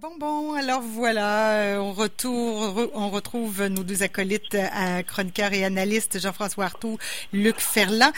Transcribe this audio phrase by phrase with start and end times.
[0.00, 5.64] Bon, bon, alors voilà, euh, on, retourne, on retrouve nos deux acolytes à chroniqueurs et
[5.64, 6.98] analystes, Jean-François Artaud,
[7.32, 8.12] Luc Ferland.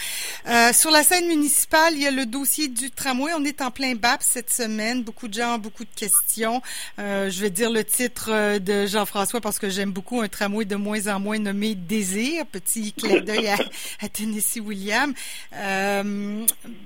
[0.47, 3.33] Euh, sur la scène municipale, il y a le dossier du tramway.
[3.35, 5.05] On est en plein BAP cette semaine.
[5.05, 6.61] Beaucoup de gens, beaucoup de questions.
[6.99, 10.67] Euh, je vais dire le titre euh, de Jean-François parce que j'aime beaucoup un tramway
[10.67, 12.45] de moins en moins nommé Désir.
[12.45, 13.57] Petit clin d'œil à,
[14.03, 15.15] à, Tennessee William.
[15.55, 16.03] Euh,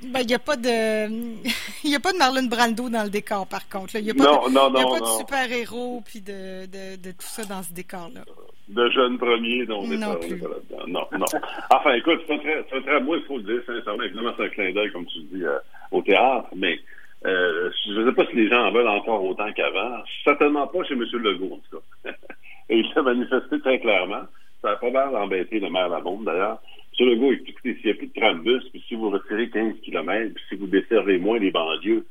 [0.05, 1.09] ben, il n'y a pas de,
[1.85, 3.97] il y a pas de Marlon Brando dans le décor, par contre.
[3.97, 6.21] Il y a pas non, de, non, non il n'y a pas de super-héros puis
[6.21, 8.23] de, de, de, tout ça dans ce décor-là.
[8.69, 10.43] De jeunes premiers dont on est Non pas, plus.
[10.89, 11.27] Non, non.
[11.71, 14.49] Enfin, écoute, c'est un un très moi, il faut le dire, sincèrement, évidemment, c'est un
[14.49, 15.59] clin d'œil, comme tu dis, euh,
[15.91, 16.81] au théâtre, mais
[17.27, 20.03] euh, je ne sais pas si les gens en veulent encore autant qu'avant.
[20.25, 21.05] Certainement pas chez M.
[21.13, 22.11] Legault, en tout cas.
[22.71, 24.23] Et il l'a manifesté très clairement.
[24.63, 26.61] Ça a pas mal embêté le maire Labonde, d'ailleurs.
[26.99, 27.07] M.
[27.09, 30.45] Legault, écoutez, s'il n'y a plus de trambus, puis si vous retirez 15 km, puis
[30.49, 32.05] si vous desservez moins les banlieues,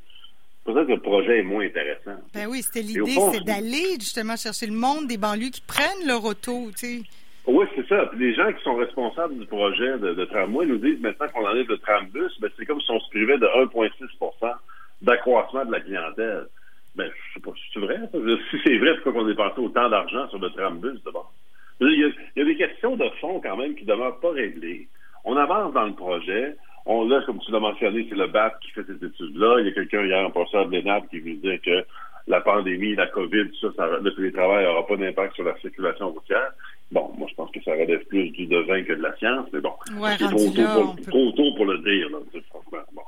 [0.66, 2.16] peut-être que le projet est moins intéressant.
[2.34, 6.24] Ben oui, c'était l'idée, c'est d'aller justement chercher le monde des banlieues qui prennent leur
[6.26, 7.02] auto, tu sais.
[7.46, 8.06] Oui, c'est ça.
[8.06, 11.46] Puis les gens qui sont responsables du projet de, de tramway nous disent maintenant qu'on
[11.46, 14.54] enlève le trambus, ben c'est comme si on se privait de 1,6%
[15.02, 16.48] d'accroissement de la clientèle.
[16.96, 17.98] Ben, je sais pas si c'est vrai.
[18.12, 18.18] ça.
[18.52, 21.34] Si c'est vrai, pourquoi qu'on dépensé autant d'argent sur le trambus d'abord?
[21.82, 24.32] Il y, a, il y a des questions de fond quand même qui demeurent pas
[24.32, 24.88] réglées.
[25.26, 26.56] On avance dans le projet.
[26.86, 29.58] On là, comme tu l'as mentionné, c'est le BAP qui fait cette étude-là.
[29.60, 31.86] Il y a quelqu'un hier, un professeur de l'ENAP, qui veut dire que
[32.28, 36.10] la pandémie, la COVID, tout ça, ça le télétravail n'aura pas d'impact sur la circulation
[36.10, 36.52] routière.
[36.92, 39.62] Bon, moi, je pense que ça relève plus du devin que de la science, mais
[39.62, 39.74] bon.
[39.98, 42.18] Ouais, c'est trop, tôt peut- trop tôt pour le dire, là,
[42.50, 42.84] franchement.
[42.94, 43.02] Bon.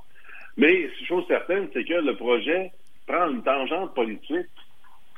[0.57, 2.71] Mais, chose certaine, c'est que le projet
[3.07, 4.47] prend une tangente politique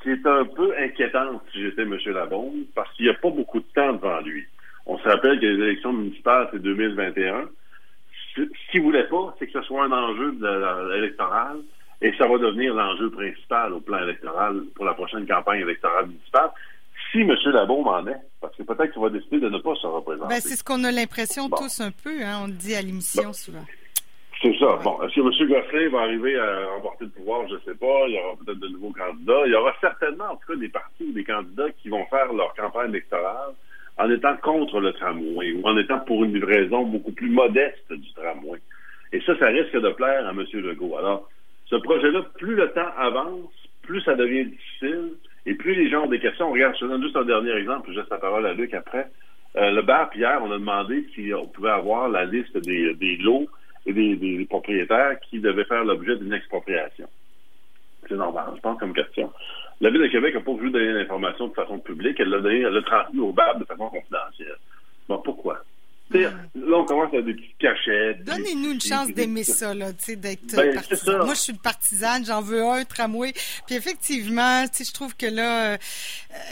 [0.08, 1.98] qui est un peu inquiétante si j'étais M.
[2.08, 4.46] Labonde, parce qu'il n'y a pas beaucoup de temps devant lui.
[4.86, 7.50] On se rappelle que les élections municipales, c'est 2021.
[8.36, 8.42] Ce
[8.72, 11.58] qu'il voulait pas, c'est que ce soit un enjeu de la- électoral
[12.02, 16.52] et ça va devenir l'enjeu principal au plan électoral pour la prochaine campagne électorale municipale.
[17.12, 17.36] Si M.
[17.48, 20.30] Labaume en est, parce que peut-être qu'il va décider de ne pas se représenter.
[20.30, 21.58] Ben, c'est ce qu'on a l'impression Bon.
[21.58, 23.34] tous un peu, hein, on le dit à l'émission Bon.
[23.34, 23.66] souvent.
[24.42, 24.80] C'est ça.
[24.84, 25.50] Bon, est-ce que M.
[25.50, 27.48] Gosselin va arriver à remporter le pouvoir?
[27.48, 28.08] Je ne sais pas.
[28.08, 29.42] Il y aura peut-être de nouveaux candidats.
[29.46, 32.32] Il y aura certainement, en tout cas, des partis ou des candidats qui vont faire
[32.34, 33.54] leur campagne électorale
[33.98, 38.14] en étant contre le tramway ou en étant pour une livraison beaucoup plus modeste du
[38.14, 38.60] tramway.
[39.12, 40.46] Et ça, ça risque de plaire à M.
[40.54, 40.98] Legault.
[40.98, 41.30] Alors,
[41.66, 43.50] ce projet-là, plus le temps avance,
[43.82, 45.14] plus ça devient difficile
[45.46, 46.52] et plus les gens ont des questions.
[46.52, 49.08] Regarde, je donne juste un dernier exemple, je laisse la parole à Luc après.
[49.56, 53.48] Euh, le BAP, hier, on a demandé si on pouvait avoir la liste des, lots
[53.94, 57.08] des, des propriétaires qui devaient faire l'objet d'une expropriation.
[58.08, 59.32] C'est normal, je pense, comme question.
[59.80, 62.62] La Ville de Québec n'a pas voulu donner l'information de façon publique, elle l'a donné,
[62.62, 64.58] elle l'a au BAP de façon confidentielle.
[65.08, 65.64] Bon, pourquoi?
[66.24, 68.24] Là, on commence à des petites cachettes.
[68.24, 71.26] Donnez-nous une chance d'aimer ça, là, tu sais, d'être Ben, c'est partisan.
[71.26, 73.34] Moi, je suis une partisane, j'en veux un tramway.
[73.66, 75.78] Puis effectivement, tu sais, je trouve que là, euh,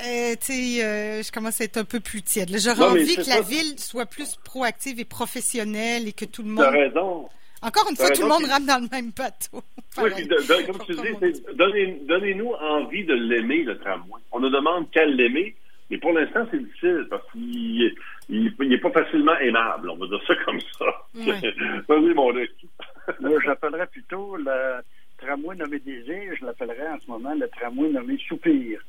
[0.07, 2.49] euh, tu sais, euh, je commence à être un peu plus tiède.
[2.57, 6.65] J'aurais envie que la ville soit plus proactive et professionnelle et que tout le T'as
[6.71, 6.73] monde...
[6.73, 7.29] raison.
[7.61, 9.61] Encore une t'as fois, tout le monde rentre dans le même bateau.
[9.97, 14.19] Oui, puis de- de- comme tu dis, donnez- donnez-nous envie de l'aimer, le tramway.
[14.33, 15.55] On nous demande qu'elle l'aimer,
[15.89, 17.95] mais pour l'instant, c'est difficile parce qu'il
[18.29, 20.85] il, il est pas facilement aimable, on va dire ça comme ça.
[21.87, 22.51] Vas-y, mon Luc.
[23.19, 24.81] Moi, j'appellerais plutôt le
[25.17, 28.79] tramway nommé Désir, je l'appellerais en ce moment le tramway nommé Soupir.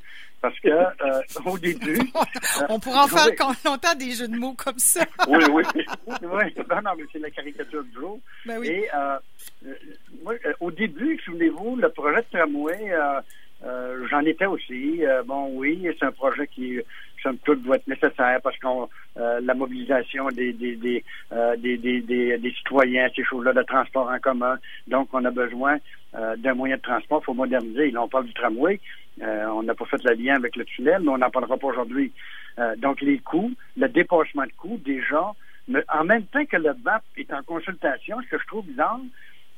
[0.43, 1.99] Parce que euh, au début.
[2.69, 3.35] On pourra en faire Oui.
[3.39, 5.05] quand- longtemps des jeux de mots comme ça.
[5.29, 5.63] Oui, oui.
[6.07, 8.21] Oui, non, non, mais c'est la caricature du jour.
[8.45, 8.69] Ben oui.
[8.69, 9.17] Et euh,
[9.67, 9.75] euh,
[10.23, 13.21] moi, euh, au début, souvenez-vous, le projet de tramway, euh,
[13.65, 15.05] euh, j'en étais aussi.
[15.05, 16.81] Euh, bon, oui, c'est un projet qui,
[17.23, 21.77] somme toute, doit être nécessaire parce qu'on euh, la mobilisation des des des, euh, des,
[21.77, 24.59] des, des, citoyens, ces choses-là, de transport en commun.
[24.87, 25.79] Donc, on a besoin
[26.15, 27.21] euh, d'un moyen de transport.
[27.23, 27.91] Il faut moderniser.
[27.91, 28.81] Là, on parle du tramway.
[29.21, 32.13] On n'a pas fait le lien avec le tunnel, mais on n'en parlera pas aujourd'hui.
[32.77, 35.33] Donc, les coûts, le dépassement de coûts, déjà,
[35.69, 39.01] mais en même temps que le BAP est en consultation, ce que je trouve bizarre,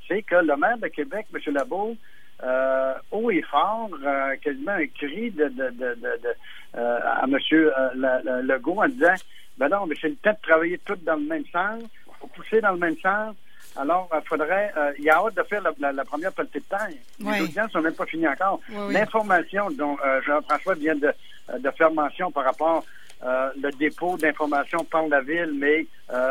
[0.06, 1.40] c'est que le maire de Québec, M.
[1.54, 1.96] Lebeau,
[2.44, 6.34] euh, haut et fort, euh, quasiment un cri de, de, de, de, de,
[6.76, 7.36] euh, à M.
[7.50, 9.14] Le- le- Legault en disant
[9.58, 11.82] Ben non, mais c'est le temps de travailler tous dans le même sens,
[12.20, 13.34] faut pousser dans le même sens.
[13.76, 14.72] Alors, il faudrait.
[14.98, 16.88] il y a hâte de faire la, la, la première pelletée de terre.
[17.22, 17.38] Ouais.
[17.38, 18.60] Les audiences sont même pas finies encore.
[18.70, 18.94] Oui, oui.
[18.94, 19.96] L'information dont
[20.26, 21.12] Jean-François vient de,
[21.58, 22.84] de faire mention par rapport
[23.24, 25.86] le dépôt d'informations par la ville, mais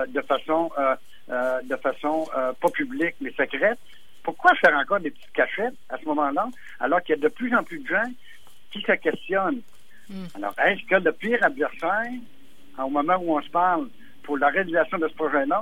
[0.07, 0.71] de façon
[1.63, 2.25] de façon
[2.61, 3.79] pas publique, mais secrète.
[4.27, 6.49] Pourquoi faire encore des petites cachettes à ce moment-là,
[6.81, 8.11] alors qu'il y a de plus en plus de gens
[8.73, 9.61] qui se questionnent?
[10.09, 10.25] Mm.
[10.35, 12.11] Alors, est-ce que le pire adversaire,
[12.77, 13.87] au moment où on se parle,
[14.23, 15.61] pour la réalisation de ce projet-là,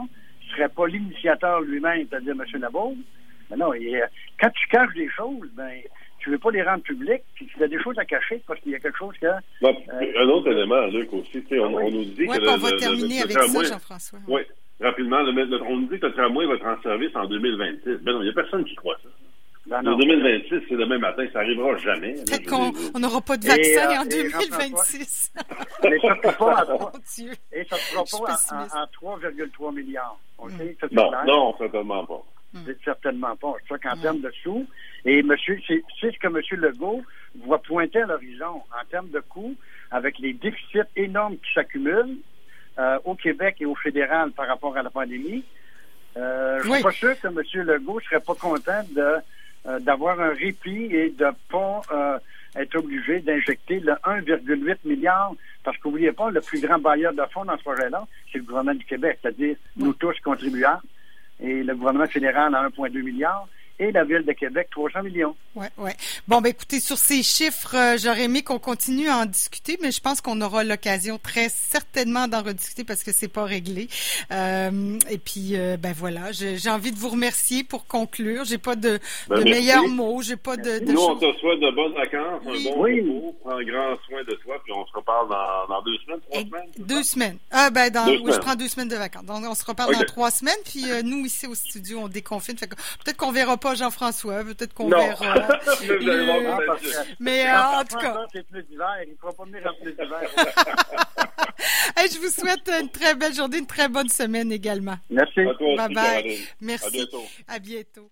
[0.49, 2.59] serait pas l'initiateur lui-même, c'est-à-dire M.
[2.59, 2.95] Nabeau?
[3.51, 4.07] Ben non, et, euh,
[4.39, 5.81] quand tu caches des choses, ben,
[6.17, 8.71] tu veux pas les rendre publics, puis tu as des choses à cacher parce qu'il
[8.71, 9.27] y a quelque chose que.
[9.61, 12.49] Bon, un autre élément, Luc, aussi, on, on, nous dit ouais, que.
[12.49, 14.19] on va terminer avec ça, Jean-François.
[14.27, 14.41] Oui,
[14.81, 18.03] rapidement, le, on nous dit que le tramway va être en service en 2026.
[18.03, 19.09] Ben non, il n'y a personne qui croit ça.
[19.67, 22.13] Ben en 2026, c'est demain matin, ça n'arrivera jamais.
[22.13, 25.33] Peut-être qu'on n'aura pas de vaccin et, euh, en 2026.
[25.83, 26.91] Mais ça ne pas à 3,
[27.51, 30.19] et ça ne fera pas à, 3,3 milliards.
[30.39, 30.51] Mm.
[30.91, 32.23] non, non, certainement pas.
[32.65, 33.53] C'est certainement pas.
[33.67, 34.01] C'est qu'en mm.
[34.01, 34.67] termes de sous,
[35.03, 36.41] et monsieur, c'est ce que M.
[36.61, 37.01] Legault
[37.43, 39.55] voit pointer à l'horizon en termes de coûts,
[39.89, 42.17] avec les déficits énormes qui s'accumulent
[42.79, 45.43] euh, au Québec et au fédéral par rapport à la pandémie.
[46.17, 47.65] Euh, je ne suis pas sûr que M.
[47.65, 49.17] Legault serait pas content de
[49.67, 52.19] euh, d'avoir un répit et de pas euh,
[52.55, 55.33] être obligé d'injecter le 1,8 milliard,
[55.63, 58.77] parce qu'oubliez pas, le plus grand bailleur de fonds dans ce projet-là, c'est le gouvernement
[58.77, 60.83] du Québec, c'est-à-dire nous tous contribuables,
[61.39, 63.47] et le gouvernement fédéral a 1,2 milliard
[63.79, 65.35] et la Ville de Québec, 300 millions.
[65.55, 65.91] Oui, oui.
[66.27, 69.91] Bon, ben écoutez, sur ces chiffres, euh, j'aurais aimé qu'on continue à en discuter, mais
[69.91, 73.87] je pense qu'on aura l'occasion très certainement d'en rediscuter parce que c'est pas réglé.
[74.31, 78.45] Euh, et puis, euh, ben voilà, j'ai envie de vous remercier pour conclure.
[78.45, 81.59] J'ai pas de, ben, de meilleurs mots, j'ai pas de, de Nous, on te souhaite
[81.59, 83.01] de bonnes vacances, un bon oui.
[83.01, 86.41] repos, prends grand soin de toi, puis on se reparle dans, dans deux semaines, trois
[86.41, 86.71] semaines.
[86.77, 87.37] Deux semaines.
[87.51, 89.25] Ah ben, dans, oui, je prends deux semaines de vacances.
[89.25, 92.55] Donc, on se reparle dans trois semaines, puis euh, nous, ici au studio, on déconfine.
[92.55, 95.33] Peut-être qu'on verra pas Jean-François, peut-être qu'on verra.
[97.19, 98.25] Mais euh, en tout cas.
[98.35, 99.63] Il pourra pas venir
[102.11, 104.97] je vous souhaite une très belle journée, une très bonne semaine également.
[105.09, 105.41] Merci.
[105.77, 106.37] Bye bye.
[106.61, 106.85] Merci.
[106.85, 107.23] À bientôt.
[107.47, 108.11] À bientôt.